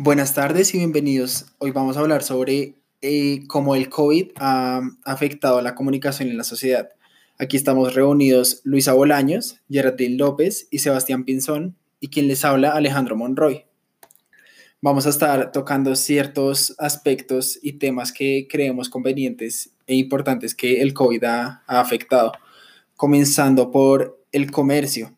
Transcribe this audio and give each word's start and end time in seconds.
Buenas 0.00 0.32
tardes 0.32 0.72
y 0.74 0.78
bienvenidos. 0.78 1.46
Hoy 1.58 1.72
vamos 1.72 1.96
a 1.96 2.00
hablar 2.00 2.22
sobre 2.22 2.76
eh, 3.00 3.40
cómo 3.48 3.74
el 3.74 3.88
COVID 3.88 4.30
ha 4.36 4.80
afectado 5.04 5.60
la 5.60 5.74
comunicación 5.74 6.28
en 6.28 6.36
la 6.36 6.44
sociedad. 6.44 6.90
Aquí 7.36 7.56
estamos 7.56 7.96
reunidos 7.96 8.60
Luisa 8.62 8.92
Bolaños, 8.92 9.56
Geraldine 9.68 10.16
López 10.16 10.68
y 10.70 10.78
Sebastián 10.78 11.24
Pinzón, 11.24 11.74
y 11.98 12.10
quien 12.10 12.28
les 12.28 12.44
habla 12.44 12.74
Alejandro 12.74 13.16
Monroy. 13.16 13.64
Vamos 14.80 15.04
a 15.06 15.10
estar 15.10 15.50
tocando 15.50 15.96
ciertos 15.96 16.76
aspectos 16.78 17.58
y 17.60 17.72
temas 17.72 18.12
que 18.12 18.46
creemos 18.48 18.90
convenientes 18.90 19.72
e 19.88 19.96
importantes 19.96 20.54
que 20.54 20.80
el 20.80 20.94
COVID 20.94 21.24
ha 21.24 21.64
afectado, 21.66 22.30
comenzando 22.94 23.72
por 23.72 24.24
el 24.30 24.52
comercio 24.52 25.17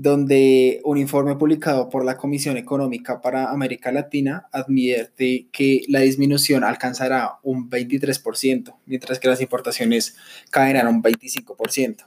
donde 0.00 0.80
un 0.84 0.96
informe 0.96 1.34
publicado 1.34 1.88
por 1.88 2.04
la 2.04 2.16
Comisión 2.16 2.56
Económica 2.56 3.20
para 3.20 3.50
América 3.50 3.90
Latina 3.90 4.46
advierte 4.52 5.48
que 5.50 5.82
la 5.88 5.98
disminución 5.98 6.62
alcanzará 6.62 7.40
un 7.42 7.68
23%, 7.68 8.76
mientras 8.86 9.18
que 9.18 9.26
las 9.26 9.40
importaciones 9.40 10.14
caerán 10.50 10.86
un 10.86 11.02
25%. 11.02 12.06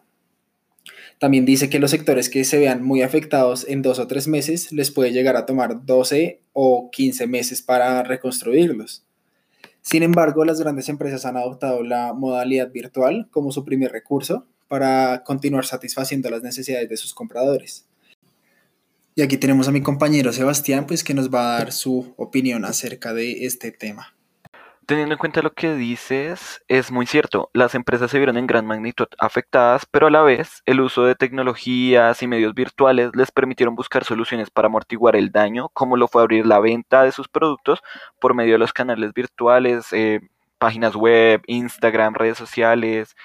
También 1.19 1.43
dice 1.43 1.69
que 1.69 1.79
los 1.79 1.91
sectores 1.91 2.29
que 2.29 2.45
se 2.45 2.59
vean 2.59 2.81
muy 2.81 3.01
afectados 3.01 3.65
en 3.67 3.81
dos 3.81 3.99
o 3.99 4.07
tres 4.07 4.25
meses 4.25 4.71
les 4.71 4.89
puede 4.89 5.11
llegar 5.11 5.35
a 5.35 5.45
tomar 5.45 5.85
12 5.85 6.39
o 6.53 6.89
15 6.91 7.27
meses 7.27 7.61
para 7.61 8.03
reconstruirlos. 8.03 9.03
Sin 9.81 10.01
embargo, 10.03 10.45
las 10.45 10.61
grandes 10.61 10.87
empresas 10.87 11.25
han 11.25 11.35
adoptado 11.35 11.83
la 11.83 12.13
modalidad 12.13 12.71
virtual 12.71 13.27
como 13.31 13.51
su 13.51 13.65
primer 13.65 13.91
recurso 13.91 14.47
para 14.69 15.25
continuar 15.25 15.65
satisfaciendo 15.65 16.29
las 16.29 16.41
necesidades 16.41 16.87
de 16.87 16.95
sus 16.95 17.13
compradores. 17.13 17.85
Y 19.13 19.23
aquí 19.23 19.37
tenemos 19.37 19.67
a 19.67 19.71
mi 19.71 19.81
compañero 19.81 20.31
Sebastián, 20.31 20.85
pues 20.87 21.03
que 21.03 21.13
nos 21.13 21.33
va 21.33 21.55
a 21.55 21.59
dar 21.59 21.73
su 21.73 22.13
opinión 22.17 22.63
acerca 22.63 23.13
de 23.13 23.45
este 23.45 23.71
tema. 23.71 24.13
Teniendo 24.85 25.13
en 25.13 25.19
cuenta 25.19 25.41
lo 25.41 25.53
que 25.53 25.75
dices, 25.75 26.63
es 26.67 26.91
muy 26.91 27.05
cierto, 27.05 27.49
las 27.53 27.75
empresas 27.75 28.09
se 28.09 28.17
vieron 28.17 28.37
en 28.37 28.47
gran 28.47 28.65
magnitud 28.65 29.07
afectadas, 29.19 29.85
pero 29.85 30.07
a 30.07 30.11
la 30.11 30.21
vez 30.21 30.63
el 30.65 30.81
uso 30.81 31.03
de 31.03 31.15
tecnologías 31.15 32.21
y 32.23 32.27
medios 32.27 32.53
virtuales 32.53 33.11
les 33.15 33.31
permitieron 33.31 33.75
buscar 33.75 34.05
soluciones 34.05 34.49
para 34.49 34.67
amortiguar 34.67 35.15
el 35.15 35.31
daño, 35.31 35.69
como 35.69 35.97
lo 35.97 36.07
fue 36.07 36.21
abrir 36.21 36.45
la 36.45 36.59
venta 36.59 37.03
de 37.03 37.11
sus 37.11 37.27
productos 37.27 37.79
por 38.19 38.33
medio 38.33 38.53
de 38.53 38.59
los 38.59 38.73
canales 38.73 39.13
virtuales, 39.13 39.87
eh, 39.91 40.21
páginas 40.57 40.95
web, 40.95 41.41
Instagram, 41.47 42.15
redes 42.15 42.37
sociales, 42.37 43.15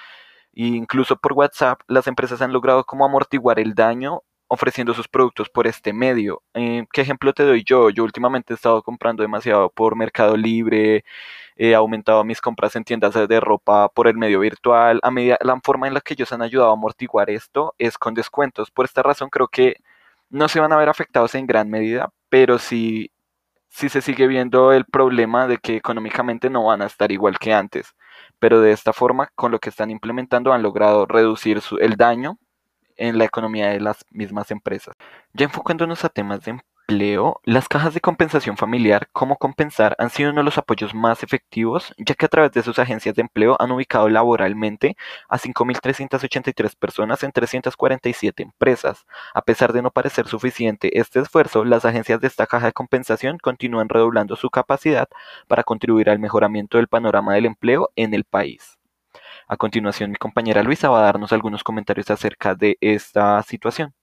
incluso 0.53 1.17
por 1.17 1.33
WhatsApp, 1.33 1.81
las 1.87 2.07
empresas 2.07 2.41
han 2.41 2.53
logrado 2.53 2.83
como 2.85 3.05
amortiguar 3.05 3.59
el 3.59 3.73
daño 3.73 4.21
ofreciendo 4.47 4.93
sus 4.93 5.07
productos 5.07 5.49
por 5.49 5.67
este 5.67 5.93
medio. 5.93 6.41
Eh, 6.53 6.85
¿Qué 6.91 7.01
ejemplo 7.01 7.33
te 7.33 7.43
doy 7.43 7.63
yo? 7.63 7.89
Yo 7.89 8.03
últimamente 8.03 8.53
he 8.53 8.55
estado 8.55 8.81
comprando 8.83 9.23
demasiado 9.23 9.69
por 9.69 9.95
Mercado 9.95 10.37
Libre, 10.37 11.03
he 11.55 11.75
aumentado 11.75 12.23
mis 12.23 12.41
compras 12.41 12.75
en 12.75 12.83
tiendas 12.83 13.13
de 13.13 13.39
ropa 13.39 13.89
por 13.89 14.07
el 14.07 14.17
medio 14.17 14.39
virtual. 14.39 14.99
A 15.03 15.11
medida, 15.11 15.37
la 15.41 15.59
forma 15.63 15.87
en 15.87 15.93
la 15.93 16.01
que 16.01 16.13
ellos 16.13 16.31
han 16.31 16.41
ayudado 16.41 16.71
a 16.71 16.73
amortiguar 16.73 17.29
esto 17.29 17.75
es 17.77 17.97
con 17.97 18.13
descuentos. 18.13 18.71
Por 18.71 18.85
esta 18.85 19.03
razón 19.03 19.29
creo 19.29 19.47
que 19.47 19.77
no 20.29 20.47
se 20.47 20.59
van 20.59 20.73
a 20.73 20.77
ver 20.77 20.89
afectados 20.89 21.35
en 21.35 21.47
gran 21.47 21.69
medida, 21.69 22.11
pero 22.29 22.59
sí, 22.59 23.11
sí 23.69 23.89
se 23.89 24.01
sigue 24.01 24.27
viendo 24.27 24.71
el 24.73 24.85
problema 24.85 25.47
de 25.47 25.57
que 25.57 25.77
económicamente 25.77 26.49
no 26.49 26.65
van 26.65 26.81
a 26.81 26.85
estar 26.87 27.11
igual 27.11 27.39
que 27.39 27.53
antes 27.53 27.95
pero 28.39 28.61
de 28.61 28.71
esta 28.71 28.93
forma, 28.93 29.31
con 29.35 29.51
lo 29.51 29.59
que 29.59 29.69
están 29.69 29.91
implementando, 29.91 30.53
han 30.53 30.63
logrado 30.63 31.05
reducir 31.05 31.61
el 31.79 31.95
daño 31.95 32.37
en 32.97 33.17
la 33.17 33.25
economía 33.25 33.69
de 33.69 33.79
las 33.79 34.05
mismas 34.11 34.51
empresas. 34.51 34.95
Ya 35.33 35.45
enfocándonos 35.45 36.03
a 36.05 36.09
temas 36.09 36.43
de 36.43 36.59
empleo, 36.89 37.41
las 37.43 37.67
cajas 37.67 37.93
de 37.93 37.99
compensación 37.99 38.55
familiar, 38.55 39.09
como 39.11 39.35
compensar, 39.37 39.95
han 39.99 40.09
sido 40.09 40.31
uno 40.31 40.39
de 40.39 40.45
los 40.45 40.57
apoyos 40.57 40.95
más 40.95 41.21
efectivos, 41.21 41.93
ya 41.97 42.15
que 42.15 42.25
a 42.25 42.29
través 42.29 42.53
de 42.53 42.63
sus 42.63 42.79
agencias 42.79 43.13
de 43.15 43.23
empleo 43.23 43.57
han 43.59 43.71
ubicado 43.71 44.07
laboralmente 44.07 44.95
a 45.27 45.37
5.383 45.37 46.75
personas 46.77 47.23
en 47.23 47.33
347 47.33 48.43
empresas. 48.43 49.05
A 49.33 49.41
pesar 49.41 49.73
de 49.73 49.81
no 49.81 49.91
parecer 49.91 50.27
suficiente 50.27 50.97
este 50.97 51.19
esfuerzo, 51.19 51.65
las 51.65 51.83
agencias 51.83 52.21
de 52.21 52.27
esta 52.27 52.47
caja 52.47 52.67
de 52.67 52.73
compensación 52.73 53.37
continúan 53.37 53.89
redoblando 53.89 54.37
su 54.37 54.49
capacidad 54.49 55.09
para 55.47 55.63
contribuir 55.63 56.09
al 56.09 56.19
mejoramiento 56.19 56.77
del 56.77 56.87
panorama 56.87 57.33
del 57.33 57.47
empleo 57.47 57.89
en 57.97 58.13
el 58.13 58.23
país. 58.23 58.76
A 59.49 59.55
continuación, 59.55 60.11
mi 60.11 60.17
compañera 60.17 60.61
Luisa 60.61 60.89
va 60.89 60.99
a 60.99 61.03
darnos 61.03 61.31
algunos 61.31 61.63
comentarios 61.63 62.11
acerca 62.11 62.53
de 62.53 62.77
esta 62.81 63.41
situación. 63.43 63.93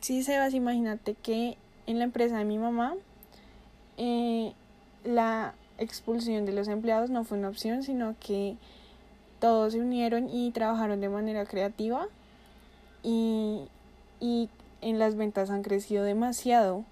Sí, 0.00 0.22
Sebas, 0.22 0.54
imagínate 0.54 1.14
que 1.14 1.58
en 1.86 1.98
la 1.98 2.04
empresa 2.04 2.38
de 2.38 2.46
mi 2.46 2.56
mamá, 2.56 2.94
eh, 3.98 4.54
la 5.04 5.52
expulsión 5.76 6.46
de 6.46 6.52
los 6.52 6.68
empleados 6.68 7.10
no 7.10 7.24
fue 7.24 7.36
una 7.36 7.50
opción, 7.50 7.82
sino 7.82 8.14
que 8.18 8.56
todos 9.40 9.74
se 9.74 9.80
unieron 9.80 10.30
y 10.30 10.52
trabajaron 10.52 11.02
de 11.02 11.10
manera 11.10 11.44
creativa 11.44 12.06
y, 13.02 13.68
en 14.82 14.98
las 14.98 15.16
ventas 15.16 15.50
han 15.50 15.62
crecido 15.62 16.04
demasiado 16.04 16.84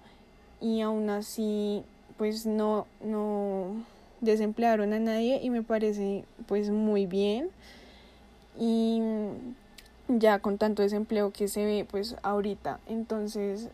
y 0.61 0.81
aún 0.81 1.09
así 1.09 1.83
pues 2.17 2.45
no, 2.45 2.85
no 3.01 3.83
desemplearon 4.21 4.93
a 4.93 4.99
nadie 4.99 5.39
y 5.41 5.49
me 5.49 5.63
parece 5.63 6.25
pues 6.47 6.69
muy 6.69 7.05
bien 7.05 7.49
y 8.57 9.01
ya 10.07 10.39
con 10.39 10.57
tanto 10.57 10.81
desempleo 10.81 11.31
que 11.31 11.47
se 11.47 11.65
ve 11.65 11.85
pues 11.89 12.15
ahorita 12.23 12.79
entonces 12.87 13.69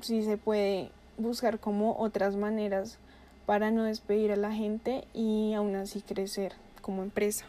si 0.00 0.22
se 0.22 0.36
puede 0.36 0.90
buscar 1.18 1.58
como 1.58 1.98
otras 1.98 2.36
maneras 2.36 2.98
para 3.46 3.70
no 3.70 3.84
despedir 3.84 4.32
a 4.32 4.36
la 4.36 4.52
gente 4.52 5.04
y 5.12 5.52
aún 5.54 5.74
así 5.74 6.02
crecer 6.02 6.52
como 6.80 7.02
empresa. 7.02 7.46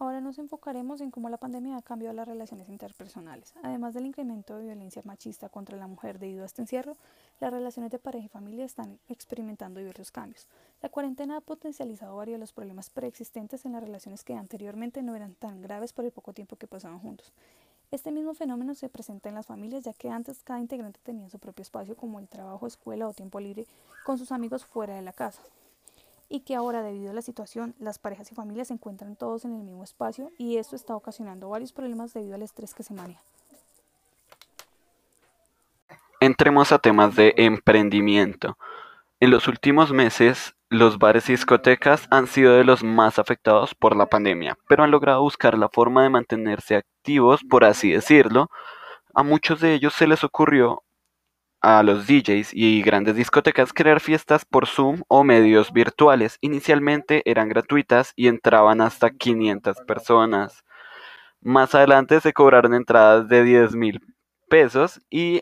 Ahora 0.00 0.20
nos 0.20 0.38
enfocaremos 0.38 1.00
en 1.00 1.12
cómo 1.12 1.28
la 1.28 1.36
pandemia 1.36 1.76
ha 1.76 1.82
cambiado 1.82 2.14
las 2.14 2.26
relaciones 2.26 2.68
interpersonales. 2.68 3.54
Además 3.62 3.94
del 3.94 4.06
incremento 4.06 4.56
de 4.56 4.64
violencia 4.64 5.02
machista 5.04 5.48
contra 5.48 5.76
la 5.76 5.86
mujer 5.86 6.18
debido 6.18 6.42
a 6.42 6.46
este 6.46 6.62
encierro, 6.62 6.96
las 7.40 7.52
relaciones 7.52 7.92
de 7.92 8.00
pareja 8.00 8.26
y 8.26 8.28
familia 8.28 8.64
están 8.64 8.98
experimentando 9.08 9.78
diversos 9.78 10.10
cambios. 10.10 10.48
La 10.82 10.88
cuarentena 10.88 11.36
ha 11.36 11.40
potencializado 11.40 12.16
varios 12.16 12.34
de 12.34 12.40
los 12.40 12.52
problemas 12.52 12.90
preexistentes 12.90 13.64
en 13.64 13.72
las 13.72 13.84
relaciones 13.84 14.24
que 14.24 14.34
anteriormente 14.34 15.00
no 15.00 15.14
eran 15.14 15.34
tan 15.34 15.62
graves 15.62 15.92
por 15.92 16.04
el 16.04 16.10
poco 16.10 16.32
tiempo 16.32 16.56
que 16.56 16.66
pasaban 16.66 16.98
juntos. 16.98 17.32
Este 17.92 18.10
mismo 18.10 18.34
fenómeno 18.34 18.74
se 18.74 18.88
presenta 18.88 19.28
en 19.28 19.36
las 19.36 19.46
familias, 19.46 19.84
ya 19.84 19.92
que 19.92 20.10
antes 20.10 20.42
cada 20.42 20.58
integrante 20.58 20.98
tenía 21.04 21.28
su 21.28 21.38
propio 21.38 21.62
espacio, 21.62 21.96
como 21.96 22.18
el 22.18 22.26
trabajo, 22.26 22.66
escuela 22.66 23.06
o 23.06 23.12
tiempo 23.12 23.38
libre, 23.38 23.68
con 24.04 24.18
sus 24.18 24.32
amigos 24.32 24.64
fuera 24.64 24.96
de 24.96 25.02
la 25.02 25.12
casa. 25.12 25.40
Y 26.28 26.40
que 26.40 26.54
ahora, 26.54 26.82
debido 26.82 27.10
a 27.10 27.14
la 27.14 27.22
situación, 27.22 27.74
las 27.78 27.98
parejas 27.98 28.30
y 28.32 28.34
familias 28.34 28.68
se 28.68 28.74
encuentran 28.74 29.16
todos 29.16 29.44
en 29.44 29.54
el 29.54 29.62
mismo 29.62 29.84
espacio 29.84 30.30
y 30.38 30.56
esto 30.56 30.76
está 30.76 30.96
ocasionando 30.96 31.48
varios 31.48 31.72
problemas 31.72 32.14
debido 32.14 32.34
al 32.34 32.42
estrés 32.42 32.74
que 32.74 32.82
se 32.82 32.94
maneja. 32.94 33.20
Entremos 36.20 36.72
a 36.72 36.78
temas 36.78 37.16
de 37.16 37.34
emprendimiento. 37.36 38.56
En 39.20 39.30
los 39.30 39.48
últimos 39.48 39.92
meses, 39.92 40.54
los 40.70 40.98
bares 40.98 41.28
y 41.28 41.32
discotecas 41.32 42.06
han 42.10 42.26
sido 42.26 42.54
de 42.54 42.64
los 42.64 42.82
más 42.82 43.18
afectados 43.18 43.74
por 43.74 43.96
la 43.96 44.06
pandemia, 44.06 44.56
pero 44.68 44.84
han 44.84 44.90
logrado 44.90 45.20
buscar 45.22 45.58
la 45.58 45.68
forma 45.68 46.02
de 46.02 46.10
mantenerse 46.10 46.76
activos, 46.76 47.42
por 47.48 47.64
así 47.64 47.92
decirlo. 47.92 48.50
A 49.12 49.22
muchos 49.22 49.60
de 49.60 49.74
ellos 49.74 49.94
se 49.94 50.06
les 50.06 50.24
ocurrió 50.24 50.82
a 51.64 51.82
los 51.82 52.06
DJs 52.06 52.50
y 52.52 52.82
grandes 52.82 53.16
discotecas 53.16 53.72
crear 53.72 53.98
fiestas 53.98 54.44
por 54.44 54.66
Zoom 54.66 55.02
o 55.08 55.24
medios 55.24 55.72
virtuales. 55.72 56.36
Inicialmente 56.42 57.22
eran 57.24 57.48
gratuitas 57.48 58.12
y 58.16 58.28
entraban 58.28 58.82
hasta 58.82 59.08
500 59.10 59.78
personas. 59.86 60.62
Más 61.40 61.74
adelante 61.74 62.20
se 62.20 62.34
cobraron 62.34 62.74
entradas 62.74 63.28
de 63.28 63.44
10 63.44 63.76
mil 63.76 64.02
pesos 64.50 65.00
y 65.08 65.40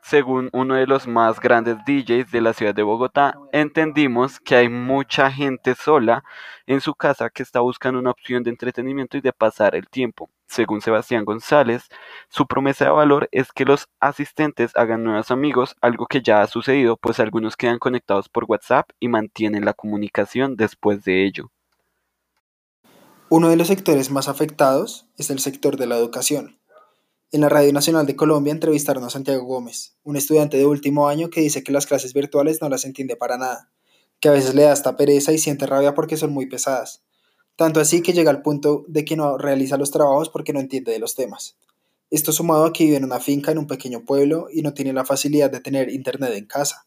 según 0.00 0.48
uno 0.52 0.76
de 0.76 0.86
los 0.86 1.08
más 1.08 1.40
grandes 1.40 1.78
DJs 1.84 2.30
de 2.30 2.40
la 2.40 2.52
ciudad 2.52 2.74
de 2.74 2.84
Bogotá, 2.84 3.34
entendimos 3.50 4.38
que 4.38 4.54
hay 4.54 4.68
mucha 4.68 5.32
gente 5.32 5.74
sola 5.74 6.22
en 6.66 6.80
su 6.80 6.94
casa 6.94 7.30
que 7.30 7.42
está 7.42 7.58
buscando 7.58 7.98
una 7.98 8.12
opción 8.12 8.44
de 8.44 8.50
entretenimiento 8.50 9.16
y 9.16 9.22
de 9.22 9.32
pasar 9.32 9.74
el 9.74 9.88
tiempo. 9.88 10.30
Según 10.48 10.80
Sebastián 10.80 11.24
González, 11.24 11.84
su 12.28 12.46
promesa 12.46 12.86
de 12.86 12.90
valor 12.90 13.28
es 13.32 13.52
que 13.52 13.64
los 13.64 13.88
asistentes 14.00 14.72
hagan 14.76 15.04
nuevos 15.04 15.30
amigos, 15.30 15.76
algo 15.80 16.06
que 16.06 16.22
ya 16.22 16.42
ha 16.42 16.46
sucedido, 16.46 16.96
pues 16.96 17.20
algunos 17.20 17.56
quedan 17.56 17.78
conectados 17.78 18.28
por 18.28 18.44
WhatsApp 18.48 18.90
y 19.00 19.08
mantienen 19.08 19.64
la 19.64 19.74
comunicación 19.74 20.56
después 20.56 21.04
de 21.04 21.26
ello. 21.26 21.50
Uno 23.28 23.48
de 23.48 23.56
los 23.56 23.68
sectores 23.68 24.10
más 24.10 24.28
afectados 24.28 25.06
es 25.16 25.30
el 25.30 25.40
sector 25.40 25.76
de 25.76 25.86
la 25.86 25.96
educación 25.96 26.56
en 27.32 27.40
la 27.40 27.48
Radio 27.48 27.72
Nacional 27.72 28.06
de 28.06 28.14
Colombia 28.14 28.52
entrevistaron 28.52 29.02
a 29.04 29.10
Santiago 29.10 29.44
Gómez, 29.44 29.96
un 30.04 30.16
estudiante 30.16 30.56
de 30.56 30.64
último 30.64 31.08
año 31.08 31.28
que 31.28 31.40
dice 31.40 31.64
que 31.64 31.72
las 31.72 31.86
clases 31.86 32.14
virtuales 32.14 32.62
no 32.62 32.68
las 32.68 32.84
entiende 32.84 33.16
para 33.16 33.36
nada, 33.36 33.70
que 34.20 34.28
a 34.28 34.32
veces 34.32 34.54
le 34.54 34.62
da 34.62 34.72
hasta 34.72 34.96
pereza 34.96 35.32
y 35.32 35.38
siente 35.38 35.66
rabia 35.66 35.92
porque 35.92 36.16
son 36.16 36.32
muy 36.32 36.46
pesadas, 36.46 37.04
tanto 37.56 37.80
así 37.80 38.02
que 38.02 38.12
llega 38.12 38.30
al 38.30 38.42
punto 38.42 38.84
de 38.86 39.04
que 39.04 39.16
no 39.16 39.38
realiza 39.38 39.76
los 39.76 39.90
trabajos 39.90 40.28
porque 40.28 40.52
no 40.52 40.60
entiende 40.60 40.92
de 40.92 40.98
los 40.98 41.14
temas. 41.14 41.56
Esto 42.10 42.30
sumado 42.30 42.66
a 42.66 42.72
que 42.72 42.84
vive 42.84 42.96
en 42.96 43.04
una 43.04 43.18
finca 43.18 43.50
en 43.50 43.58
un 43.58 43.66
pequeño 43.66 44.04
pueblo 44.04 44.46
y 44.52 44.62
no 44.62 44.74
tiene 44.74 44.92
la 44.92 45.04
facilidad 45.04 45.50
de 45.50 45.60
tener 45.60 45.90
internet 45.90 46.32
en 46.34 46.46
casa. 46.46 46.86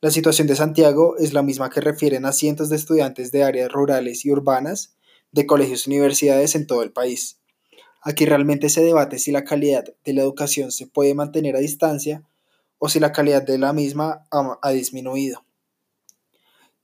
La 0.00 0.10
situación 0.10 0.46
de 0.46 0.56
Santiago 0.56 1.16
es 1.18 1.32
la 1.32 1.42
misma 1.42 1.70
que 1.70 1.80
refieren 1.80 2.26
a 2.26 2.32
cientos 2.32 2.68
de 2.68 2.76
estudiantes 2.76 3.32
de 3.32 3.44
áreas 3.44 3.72
rurales 3.72 4.24
y 4.24 4.30
urbanas 4.30 4.94
de 5.32 5.46
colegios 5.46 5.86
y 5.86 5.90
universidades 5.90 6.54
en 6.54 6.66
todo 6.66 6.82
el 6.82 6.92
país. 6.92 7.38
Aquí 8.02 8.26
realmente 8.26 8.68
se 8.68 8.82
debate 8.82 9.18
si 9.18 9.30
la 9.30 9.44
calidad 9.44 9.84
de 10.04 10.12
la 10.12 10.22
educación 10.22 10.72
se 10.72 10.88
puede 10.88 11.14
mantener 11.14 11.56
a 11.56 11.60
distancia 11.60 12.24
o 12.78 12.88
si 12.88 12.98
la 12.98 13.12
calidad 13.12 13.42
de 13.42 13.58
la 13.58 13.72
misma 13.72 14.26
ha, 14.30 14.70
disminuido. 14.72 15.44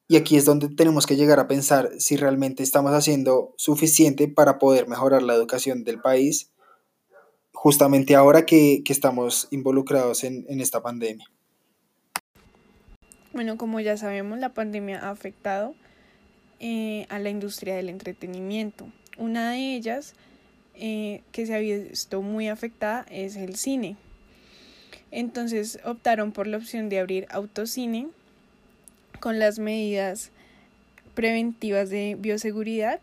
Y 0.08 0.16
aquí 0.16 0.36
es 0.36 0.44
donde 0.44 0.68
tenemos 0.68 1.06
que 1.06 1.16
llegar 1.16 1.38
a 1.38 1.46
pensar 1.46 1.90
si 1.98 2.16
realmente 2.16 2.62
estamos 2.62 2.92
haciendo 2.92 3.54
suficiente 3.56 4.26
para 4.26 4.58
poder 4.58 4.88
mejorar 4.88 5.22
la 5.22 5.34
educación 5.34 5.84
del 5.84 6.00
país, 6.00 6.50
justamente 7.52 8.16
ahora 8.16 8.46
que, 8.46 8.82
estamos 8.88 9.48
involucrados 9.50 10.24
en 10.24 10.60
esta 10.60 10.82
pandemia. 10.82 11.30
Bueno, 13.32 13.56
como 13.56 13.78
ya 13.78 13.96
sabemos, 13.96 14.38
la 14.38 14.54
pandemia 14.54 14.98
ha 14.98 15.10
afectado 15.10 15.74
eh, 16.60 17.06
a 17.08 17.20
la 17.20 17.30
industria 17.30 17.76
del 17.76 17.88
entretenimiento. 17.88 18.88
Una 19.16 19.52
de 19.52 19.76
ellas 19.76 20.14
eh, 20.74 21.22
que 21.30 21.46
se 21.46 21.54
ha 21.54 21.58
visto 21.58 22.20
muy 22.20 22.48
afectada 22.48 23.06
es 23.10 23.36
el 23.36 23.54
cine. 23.54 23.96
Entonces 25.12 25.78
optaron 25.84 26.32
por 26.32 26.48
la 26.48 26.56
opción 26.56 26.88
de 26.88 26.98
abrir 26.98 27.26
autocine 27.30 28.08
con 29.20 29.38
las 29.38 29.58
medidas 29.58 30.30
preventivas 31.14 31.90
de 31.90 32.16
bioseguridad 32.18 33.00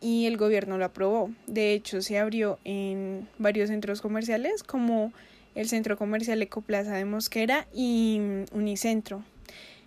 y 0.00 0.26
el 0.26 0.36
gobierno 0.36 0.78
lo 0.78 0.84
aprobó. 0.84 1.30
De 1.46 1.72
hecho, 1.72 2.02
se 2.02 2.18
abrió 2.18 2.58
en 2.64 3.28
varios 3.38 3.68
centros 3.70 4.00
comerciales 4.00 4.62
como 4.62 5.12
el 5.54 5.68
Centro 5.68 5.96
Comercial 5.96 6.40
Ecoplaza 6.42 6.94
de 6.94 7.04
Mosquera 7.04 7.66
y 7.74 8.18
mm, 8.20 8.56
Unicentro. 8.56 9.24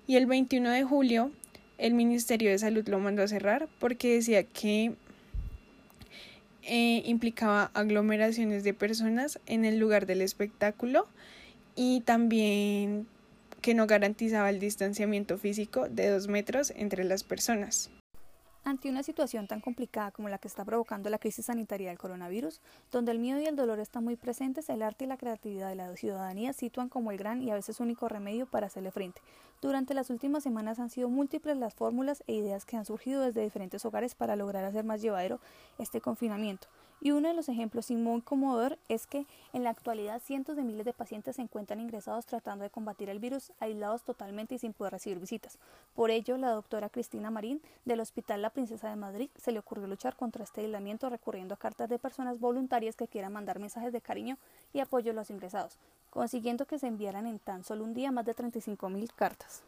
Y 0.07 0.17
el 0.17 0.25
21 0.25 0.69
de 0.69 0.83
julio 0.83 1.31
el 1.81 1.95
Ministerio 1.95 2.51
de 2.51 2.59
Salud 2.59 2.87
lo 2.87 2.99
mandó 2.99 3.23
a 3.23 3.27
cerrar 3.27 3.67
porque 3.79 4.13
decía 4.13 4.43
que 4.43 4.93
eh, 6.61 7.01
implicaba 7.05 7.71
aglomeraciones 7.73 8.63
de 8.63 8.75
personas 8.75 9.39
en 9.47 9.65
el 9.65 9.79
lugar 9.79 10.05
del 10.05 10.21
espectáculo 10.21 11.07
y 11.75 12.01
también 12.01 13.07
que 13.61 13.73
no 13.73 13.87
garantizaba 13.87 14.49
el 14.49 14.59
distanciamiento 14.59 15.37
físico 15.37 15.87
de 15.87 16.09
dos 16.09 16.27
metros 16.27 16.73
entre 16.75 17.03
las 17.03 17.23
personas. 17.23 17.89
Ante 18.63 18.89
una 18.89 19.01
situación 19.01 19.47
tan 19.47 19.59
complicada 19.59 20.11
como 20.11 20.29
la 20.29 20.37
que 20.37 20.47
está 20.47 20.63
provocando 20.63 21.09
la 21.09 21.17
crisis 21.17 21.47
sanitaria 21.47 21.89
del 21.89 21.97
coronavirus, 21.97 22.61
donde 22.91 23.11
el 23.11 23.17
miedo 23.17 23.39
y 23.39 23.45
el 23.45 23.55
dolor 23.55 23.79
están 23.79 24.03
muy 24.03 24.15
presentes, 24.15 24.69
el 24.69 24.83
arte 24.83 25.05
y 25.05 25.07
la 25.07 25.17
creatividad 25.17 25.69
de 25.69 25.75
la 25.75 25.95
ciudadanía 25.95 26.53
sitúan 26.53 26.87
como 26.87 27.11
el 27.11 27.17
gran 27.17 27.41
y 27.41 27.49
a 27.49 27.55
veces 27.55 27.79
único 27.79 28.07
remedio 28.07 28.45
para 28.45 28.67
hacerle 28.67 28.91
frente. 28.91 29.19
Durante 29.63 29.95
las 29.95 30.11
últimas 30.11 30.43
semanas 30.43 30.77
han 30.77 30.91
sido 30.91 31.09
múltiples 31.09 31.57
las 31.57 31.73
fórmulas 31.73 32.23
e 32.27 32.33
ideas 32.33 32.65
que 32.65 32.77
han 32.77 32.85
surgido 32.85 33.21
desde 33.21 33.41
diferentes 33.41 33.83
hogares 33.83 34.13
para 34.13 34.35
lograr 34.35 34.63
hacer 34.63 34.83
más 34.83 35.01
llevadero 35.01 35.39
este 35.79 35.99
confinamiento. 35.99 36.67
Y 37.03 37.11
uno 37.11 37.29
de 37.29 37.33
los 37.33 37.49
ejemplos 37.49 37.89
muy 37.89 38.21
conmovedor 38.21 38.77
es 38.87 39.07
que 39.07 39.25
en 39.53 39.63
la 39.63 39.71
actualidad 39.71 40.21
cientos 40.23 40.55
de 40.55 40.63
miles 40.63 40.85
de 40.85 40.93
pacientes 40.93 41.37
se 41.37 41.41
encuentran 41.41 41.79
ingresados 41.79 42.27
tratando 42.27 42.63
de 42.63 42.69
combatir 42.69 43.09
el 43.09 43.17
virus, 43.17 43.51
aislados 43.59 44.03
totalmente 44.03 44.53
y 44.53 44.59
sin 44.59 44.71
poder 44.71 44.93
recibir 44.93 45.17
visitas. 45.17 45.57
Por 45.95 46.11
ello, 46.11 46.37
la 46.37 46.51
doctora 46.51 46.89
Cristina 46.89 47.31
Marín 47.31 47.59
del 47.85 48.01
Hospital 48.01 48.43
La 48.43 48.51
Princesa 48.51 48.87
de 48.87 48.97
Madrid 48.97 49.29
se 49.35 49.51
le 49.51 49.57
ocurrió 49.57 49.87
luchar 49.87 50.15
contra 50.15 50.43
este 50.43 50.61
aislamiento 50.61 51.09
recurriendo 51.09 51.55
a 51.55 51.57
cartas 51.57 51.89
de 51.89 51.97
personas 51.97 52.39
voluntarias 52.39 52.95
que 52.95 53.07
quieran 53.07 53.33
mandar 53.33 53.57
mensajes 53.57 53.91
de 53.91 54.01
cariño 54.01 54.37
y 54.71 54.79
apoyo 54.79 55.09
a 55.09 55.15
los 55.15 55.31
ingresados, 55.31 55.79
consiguiendo 56.11 56.67
que 56.67 56.77
se 56.77 56.85
enviaran 56.85 57.25
en 57.25 57.39
tan 57.39 57.63
solo 57.63 57.83
un 57.83 57.95
día 57.95 58.11
más 58.11 58.27
de 58.27 58.35
35 58.35 58.89
mil 58.89 59.11
cartas. 59.13 59.63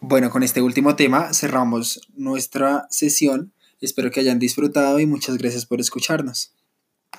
Bueno, 0.00 0.28
con 0.28 0.42
este 0.42 0.60
último 0.60 0.94
tema 0.94 1.32
cerramos 1.32 2.06
nuestra 2.14 2.86
sesión 2.90 3.54
Espero 3.80 4.10
que 4.10 4.20
hayan 4.20 4.38
disfrutado 4.38 4.98
y 5.00 5.06
muchas 5.06 5.36
gracias 5.38 5.66
por 5.66 5.80
escucharnos. 5.80 6.52